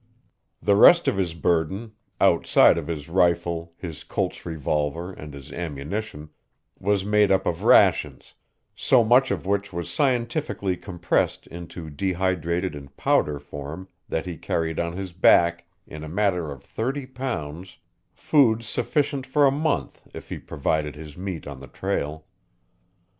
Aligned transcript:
The 0.63 0.75
rest 0.75 1.07
of 1.07 1.17
his 1.17 1.35
burden, 1.35 1.91
outside 2.19 2.79
of 2.79 2.87
his 2.87 3.07
rifle, 3.07 3.73
his 3.77 4.03
Colt's 4.03 4.47
revolver 4.47 5.13
and 5.13 5.31
his 5.31 5.51
ammunition, 5.53 6.31
was 6.79 7.05
made 7.05 7.31
up 7.31 7.45
of 7.45 7.61
rations, 7.61 8.33
so 8.75 9.03
much 9.03 9.29
of 9.29 9.45
which 9.45 9.71
was 9.71 9.91
scientifically 9.93 10.75
compressed 10.75 11.45
into 11.45 11.91
dehydrated 11.91 12.73
and 12.73 12.97
powder 12.97 13.37
form 13.37 13.87
that 14.09 14.25
he 14.25 14.37
carried 14.37 14.79
on 14.79 14.93
his 14.97 15.13
back, 15.13 15.67
in 15.85 16.03
a 16.03 16.09
matter 16.09 16.51
of 16.51 16.63
thirty 16.63 17.05
pounds, 17.05 17.77
food 18.11 18.63
sufficient 18.63 19.27
for 19.27 19.45
a 19.45 19.51
month 19.51 20.07
if 20.15 20.29
he 20.29 20.39
provided 20.39 20.95
his 20.95 21.15
meat 21.15 21.47
on 21.47 21.59
the 21.59 21.67
trail. 21.67 22.25